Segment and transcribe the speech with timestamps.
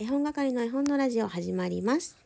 [0.00, 2.16] 絵本係の絵本のラジオ始まります。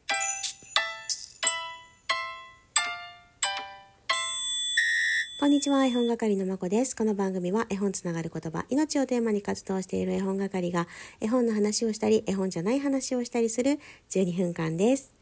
[5.40, 6.94] こんにちは絵本係のまこです。
[6.94, 10.86] この番組は絵本つながる言葉命をテーマに活動している絵本係が
[11.22, 13.80] 絵本の話をしたり絵本じゃない話をしたりする
[14.10, 15.14] 12分間です、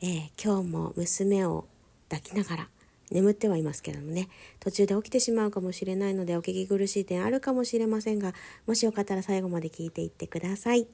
[0.00, 1.66] えー、今日も娘を
[2.08, 2.68] 抱きながら
[3.10, 4.28] 眠ってはいますけどもね。
[4.60, 8.32] 途中で起きてしまうかもしれないのでお聞き苦しい点あるかもしれませんが
[8.68, 10.86] もしよかったら最後まで聞いていってください、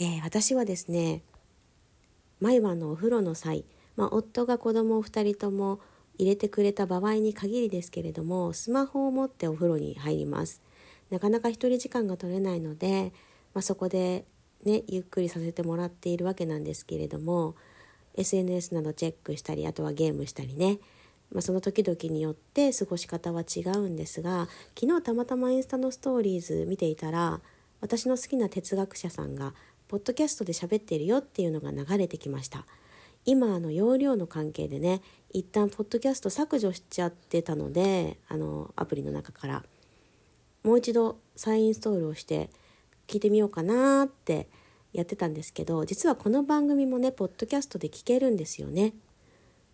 [0.00, 1.22] えー、私はですね
[2.40, 5.78] 毎晩のお風呂の際、まあ、夫が子供を2人とも
[6.18, 10.62] 入れてくれた場合に限りですけれどもスマホを持ってお風呂に入ります。
[11.10, 13.12] なかなか一人時間が取れないので、
[13.52, 14.24] まあ、そこで
[14.64, 17.54] ねゆっくりさせてもらっているわけなんですけれども
[18.14, 20.78] SNS などチェックしたりあとはゲームしたりね。
[21.30, 24.48] まあ、その時々によって過ごし方は違うんですが
[24.78, 27.40] 昨日たまたまインスタのストーリーズ見ていたら
[27.80, 29.54] 私の好きな哲学者さんが
[29.90, 32.64] ポッドキャストで喋っているよっていうのが流れてきました。
[33.24, 39.64] 今あの容量の関係でね一旦ポッドキャスト削除しちゃってたのであのアプリの中から。
[40.62, 42.50] もう一度再インストールをして
[43.08, 44.46] 聞いてみようかなって
[44.92, 48.94] やってたんですけど実はこの番組もねポッドキャストで聞けるんですよね。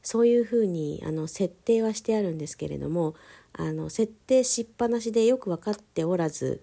[0.02, 3.16] そういうふうにあの設定はしてあるんですけれども
[3.52, 6.62] あの設定しっぱなしでよく分かっておらず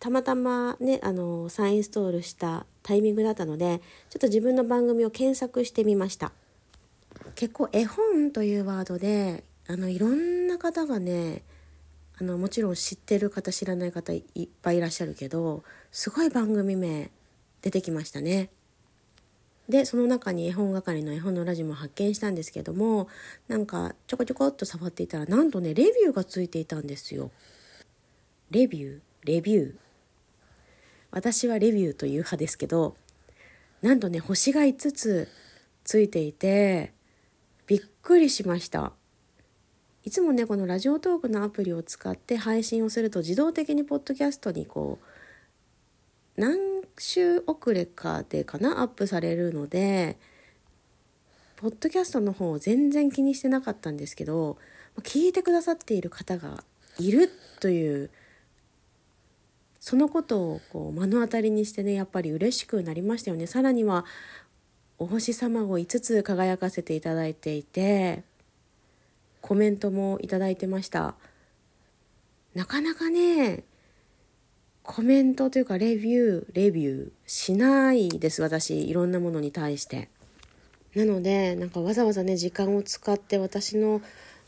[0.00, 6.32] たまたまねあの再インストールしたタイミングだったのでちょっと自分の番組を検索してみました
[7.34, 11.42] 結構絵本というワードであのいろんな方がね
[12.18, 15.62] あのもちろん知ってる方知らない方いっぱいいらっしゃるけど
[15.92, 17.10] すごい番組名
[17.62, 18.50] 出てきましたね。
[19.68, 23.06] でその中に絵本係の絵本のラジオも発見したんですけども
[23.46, 27.30] なんかちょこちょこっと触っていたらなんとねレビューがついていたんですよ。
[28.50, 29.00] レビュー？
[29.24, 29.74] レビュー？
[31.10, 32.96] 私はレビューという派ですけど
[33.82, 35.28] なんとね星が5つ
[35.84, 36.92] ついていて
[37.66, 38.92] びっくりしました。
[40.02, 44.98] いつもねこのラジオトークのアプリを使って配信をすると自動的にポッドキャストにこ
[46.36, 46.56] う何
[46.98, 50.16] 週遅れかでかなアップされるので
[51.56, 54.56] ポッドキャストの方を全然気にしてなかったんですけど
[55.02, 56.64] 聞いてくださっている方が
[56.98, 58.10] いるという
[59.90, 63.48] そのことをこう目の当たりにしてねやっぱり嬉しくなりましたよね。
[63.48, 64.04] さらには
[65.00, 68.22] お星様を5つ輝かせていただいていて
[69.40, 71.16] コメントもいただいてました
[72.54, 73.64] なかなかね
[74.84, 78.88] コメントというかレビュー、レビューしないです、私。
[78.88, 80.08] いろんなものに対して。
[80.94, 84.02] なので、なんかわざわざね、時間を使って私の、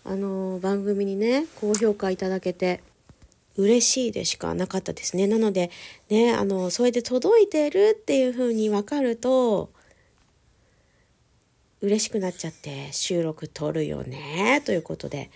[0.04, 2.80] あの、番組にね、高評価いただけて、
[3.56, 5.26] 嬉しいでしかなかったですね。
[5.26, 5.70] なので、
[6.08, 9.70] ね、あの、それで届いてるっていう風に分かると、
[11.80, 15.30] 嬉しくなっちゃって収録撮るよね、ということで、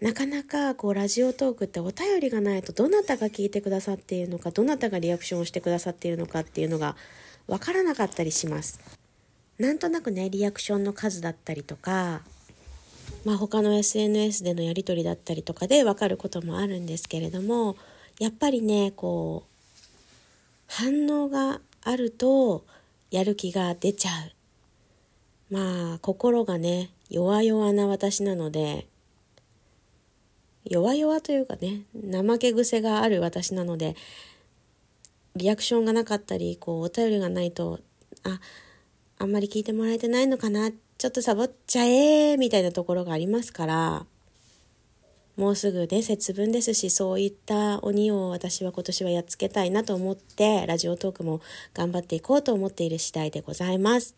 [0.00, 6.94] なかなかこうラジオトークってお便りがないとどなたが聞いてくださっているのかどなたがリアクションをしてくださっているのかっていうのが
[7.48, 8.78] わからなかったりします。
[9.58, 12.22] なんとなくねリアクションの数だったりとか
[13.24, 17.76] まあ他の SNS でのやり取りだったりとかでわかることもあるんですけれども
[18.18, 19.48] やっぱりねこう
[20.66, 22.64] 反応があると
[23.10, 24.32] やる気が出ちゃう。
[25.50, 28.86] まあ心がね弱々な私なので
[30.64, 33.96] 弱々というかね怠け癖がある私なので
[35.36, 37.80] リアクションがなかったりこうお便りがないと
[38.24, 38.40] あ
[39.18, 44.06] あんまり聞いてもらえてないのかなってちょっとサボっちゃえーみたいなところがありますから
[45.36, 51.40] もうすぐね節分ですしそういった鬼を私は今年はやっつけたいなと思ってラジオトークも
[51.72, 54.16] 頑張っていこうと思っている次第でございます。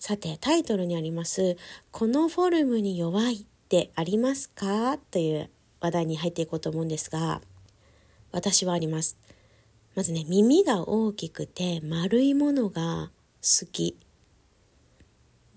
[0.00, 1.56] さてタイトルにあります
[1.92, 4.98] 「このフォルムに弱い」ってありますか？
[5.12, 5.50] という
[5.80, 7.40] 話題に入っていこうと思うんですが、
[8.32, 9.16] 私はあります。
[9.94, 13.96] まずね、耳が大きくて丸いものが好き。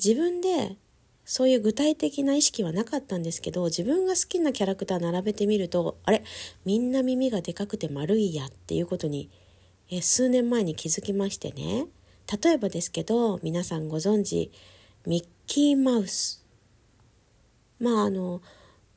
[0.03, 0.77] 自分で
[1.23, 6.23] そういう具体的な意識はなかったんですけど、自分が好きなキャラクター並べてみると、あれ？
[6.65, 9.29] みんな耳がでかくて丸いやっていうことに、
[9.89, 11.85] え数年前に気づきましてね。
[12.43, 14.51] 例えばですけど、皆さんご存知、
[15.05, 16.45] ミッキーマウス。
[17.79, 18.41] まああの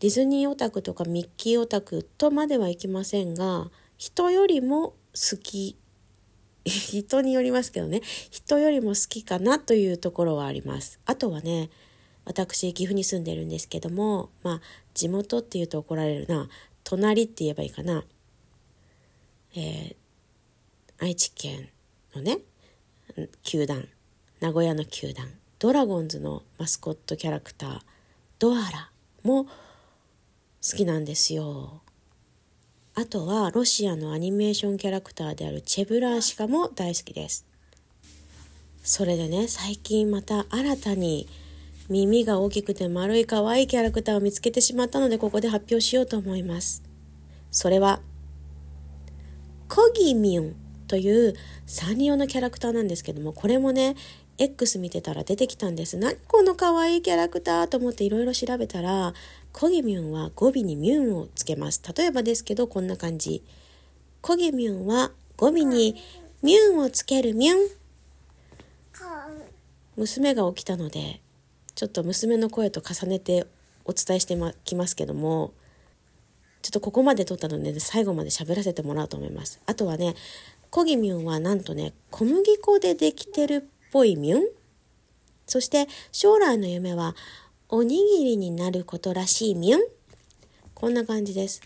[0.01, 5.79] ディズニーオタクとかミッキーオタクとまではいきませんが人よりも好き
[6.69, 8.00] 人によりますけどね。
[8.31, 10.99] 人よりも好きかなというところはあります。
[11.05, 11.70] あとはね
[12.25, 14.61] 私岐阜に住んでるんですけどもまあ
[14.94, 16.49] 地元っていうと怒られるな。
[16.82, 18.05] 隣って言えばいいかな、
[19.55, 19.96] えー、
[20.99, 21.70] 愛知県
[22.14, 22.40] のね
[23.43, 23.88] 球団。
[24.40, 25.31] 名古屋の球団。
[25.58, 27.81] ドラゴンズのマスコットキャラクター。
[28.38, 28.90] ドアラ
[29.22, 29.50] も好
[30.76, 31.81] きなんですよ。
[32.96, 37.44] あとはロシアのアニメーションキャラクターであるチェブラーシカも大好きです。
[38.85, 41.26] それでね最近また新たに
[41.88, 46.85] 耳が大きくて丸い可愛いキャラクターを見つけてしまったのでここで発表しようと思います。
[47.50, 48.00] それは
[49.69, 50.56] コギミュン
[50.87, 51.35] という
[51.67, 53.96] サンリオのキャラクターなんですけどもこれもね
[54.38, 55.96] X 見てたら出てきたんです。
[55.96, 59.14] 何この可愛いキャラクターと思っていろいろ調べたら、
[59.52, 61.81] コギミュンは語尾にミュンをつけます。
[61.96, 63.44] 例えばですけど、こんな感じ。
[64.20, 65.96] コギミュンは語尾に
[66.42, 67.56] ミュンをつけるミュン。
[69.96, 71.20] 娘が起きたので、
[71.75, 73.46] ちょっと娘の声と重ねて
[73.84, 75.52] お伝えしてきますけども、
[76.62, 79.60] ちょっとここまで撮ったので、最後まで喋らせてもらおうと思います。
[79.66, 80.14] あとはね、
[80.70, 83.60] コギミュンはなんとね、小麦粉でできてるっ
[83.94, 84.43] ぽいミュン？
[85.46, 87.14] そして将来の夢は
[87.69, 89.81] おにぎりになることらしいミュン？
[90.75, 91.62] こんな感じです。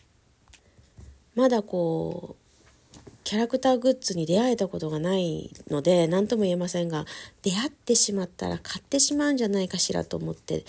[1.35, 7.07] まだこう、キャラクターグッズに出会えたことがないので何とも言えませんが
[7.41, 10.67] 出会ってしまったら買ってしまうんじゃないかしらと思って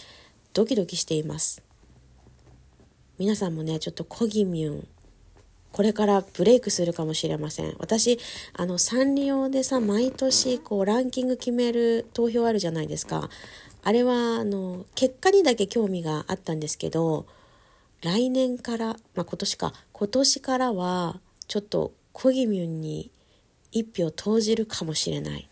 [0.54, 1.62] ドキドキしています。
[3.18, 4.88] 皆さんもね、ちょっとコギミュン、
[5.72, 7.76] これからブレイクするかもしれません。
[7.80, 8.20] 私、
[8.54, 13.30] あの、サンリオでさ、毎年、こう、ランキング決める投票あるじゃないですか。
[13.84, 17.26] あれは、あの、結果にだけ興味があったんですけど、
[18.02, 23.12] 来年から、まあ、今年か、今年からは、ちょっと、コギミュンに
[23.72, 25.48] 一票投じるかもしれない。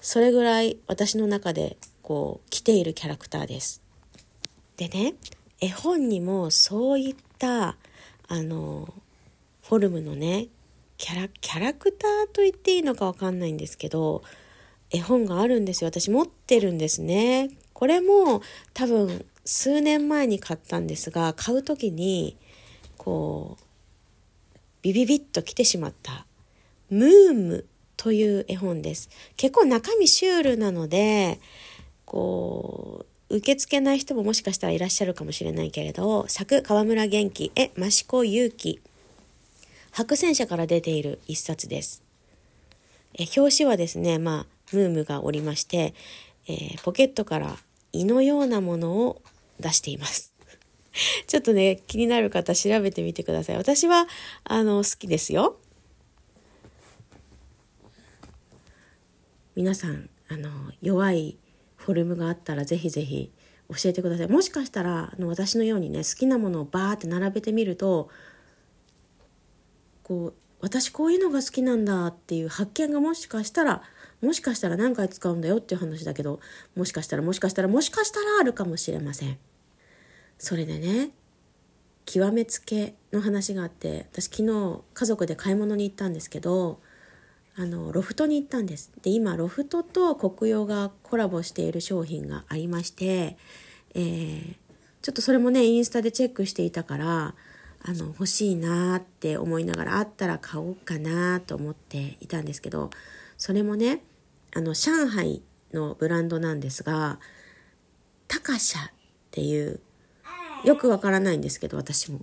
[0.00, 3.80] それぐらい私の中で、こう、来ているキャラクターです。
[4.76, 5.14] でね、
[5.60, 7.76] 絵本にもそういった
[8.28, 8.92] あの
[9.66, 10.48] フォルムのね
[10.96, 14.22] キャラキャラクターと言っていいのかわかんないんですけど
[14.90, 15.88] 絵本があるんですよ。
[15.88, 17.50] 私持ってるんですね。
[17.72, 18.42] これも
[18.74, 22.36] 多分数年前に買ったんですが買う時に
[22.96, 23.64] こう
[24.82, 26.26] ビビビッと来てしまった。
[26.90, 27.66] ムーム
[27.96, 29.08] という絵本です。
[29.36, 31.40] 結構中身シュールなので
[32.04, 38.80] こう受け付けない人ももしかしたらいらっしゃるかもしれないけれど、作河村元気、え、益子勇気、
[39.96, 42.02] 白戦車から出ている一冊です。
[43.16, 45.94] え表紙はですね、まあ、ムームがおりまして、
[46.48, 47.56] えー、ポケットから
[47.92, 49.22] 胃のようなものを
[49.60, 50.34] 出しています。
[51.28, 53.56] ちょっとね、気になる方調べてみてください。
[53.56, 54.08] 私は、
[54.42, 55.60] あの、好きですよ。
[59.54, 60.50] 皆さん、あの、
[60.82, 61.38] 弱い
[61.76, 63.30] フォルムがあったらぜひぜひ
[63.68, 68.08] 教えてくださいもしかしたらあの私のようにね好きなものをバーって並べてみると
[70.04, 73.82] こう私こういうのが好きなんだっていう発見がもしかしたら
[74.22, 76.40] もしかしたら何回使うんだよっていう話だけど
[76.76, 79.36] もしかしたらもしかしたらもしかしたらあるかもしれません。
[80.38, 81.10] それでね
[82.06, 86.80] 極めつけの話があって私昨日家族で買い物に行ったんですけど
[87.56, 88.90] あのロフトに行ったんです。
[89.02, 93.36] で今ロフトと国用がコラボしている商品がありまして、
[93.94, 94.56] えー、
[95.02, 97.34] ちょっとそれもねインスタでチェックしていたから
[97.86, 102.90] あの欲しいなって思いながらあったら買おうかなと思っていたんですけど
[103.36, 104.02] それもね
[104.54, 105.42] あの上海
[105.74, 107.18] のブランドなんですが
[108.26, 108.90] タカシャっ
[109.30, 109.80] ていう
[110.64, 112.20] よくわからないんですけど私も。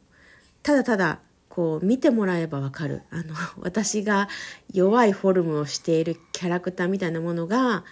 [0.63, 3.03] ただただこう見てもらえばわかる。
[3.11, 4.29] あの私が
[4.73, 7.83] 弱いフォルムをしているキャラクターみたいなものが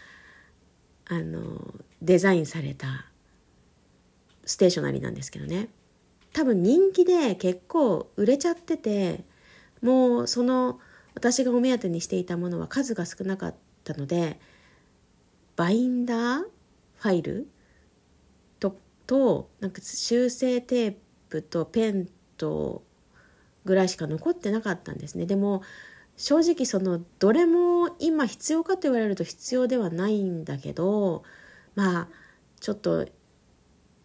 [1.07, 3.05] あのデザインされた
[4.45, 5.69] ステーショナリーなんですけどね。
[6.33, 9.25] 多分人気で結構売れちゃってて
[9.81, 10.79] もうその
[11.15, 14.39] 私がお目当てにしていたものは数が少なかったので
[15.55, 17.47] バインダーファイル？
[18.59, 20.95] ととなんか修正テー
[21.29, 22.07] プとペン
[22.37, 22.83] と
[23.65, 25.25] ぐらいしか残ってなかったんですね。
[25.25, 25.61] でも
[26.15, 31.23] 正直そのどれも今必要かと言われると必要ではないんだけど
[31.75, 32.07] まあ
[32.59, 33.07] ちょっと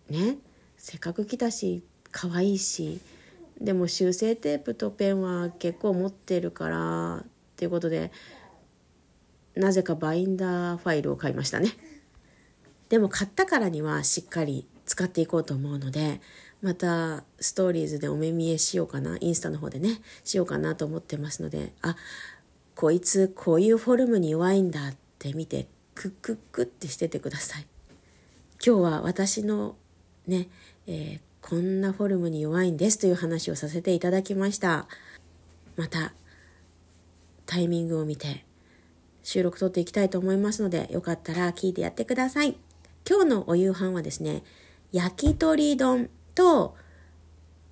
[0.09, 0.39] ね
[0.77, 3.01] せっかく来たし可愛いし
[3.61, 7.25] でも修正テープとペンは結構持ってるからっ
[7.57, 8.13] ていうことで
[9.57, 11.71] なぜかバインダーファイルを買いましたね。
[12.89, 16.21] でも買ったからにはしっかり使っていこうと思うので
[16.63, 21.97] またストーリーズでお目見えしようかなインスタの方でねしようかなと思ってますのであ
[22.77, 27.67] こいつこういうフォルムに弱いんだって見てクックックってしててください。
[28.65, 29.77] 今日は私の
[30.27, 30.49] ね、
[30.87, 34.87] えー、こんなフォルムに弱いんですという話をさせていただきました。
[35.77, 36.15] また
[37.45, 38.47] タイミングを見て
[39.23, 42.57] 収録撮っていきたいと思いますのでよかったら聞いてやってください。
[43.07, 44.43] 今日のお夕飯はですね
[44.91, 46.77] 焼き鳥丼と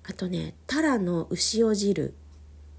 [0.03, 2.13] あとねタラの牛尾汁。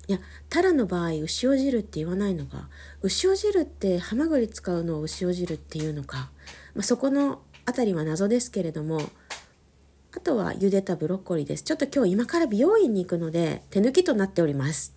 [0.06, 2.68] いやタラの場合牛尾汁って言わないのか。
[3.02, 6.30] 牛尾汁ってハマグリ使うのを牛尾汁っていうのか、
[6.76, 9.00] まあ、そこのあたりは謎ですけれども
[10.16, 11.64] あとは茹でたブロッコリーです。
[11.64, 14.94] ちょっと今日今から美容院に行くので手抜きとなっております。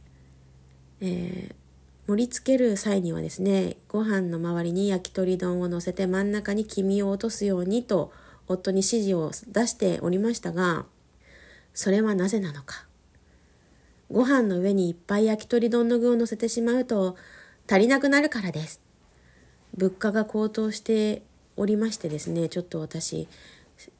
[1.01, 1.55] えー、
[2.07, 8.13] 盛り付ける際にはですね、ご飯の周りに焼き鳥丼を乗せて真ん中に黄身を落とすようにと
[8.47, 10.86] 夫に指示を出しておりましたが、
[11.74, 12.86] それはなぜなのか。
[14.12, 17.17] ご飯の上にいっぱい焼き鳥丼の具を乗せてしまうと
[17.67, 18.81] 足りなくなるからです。
[19.75, 21.24] 物価が高騰して
[21.55, 23.27] おりましてですね、ちょっと私、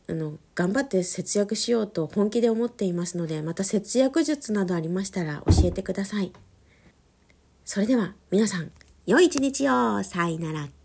[0.10, 6.32] あの頑張って節約しようと本気で思っていますのでまた節約術などありましたら教えてください。
[7.66, 8.72] それでは皆さん
[9.06, 10.04] 良い一日を。
[10.04, 10.77] さいなら。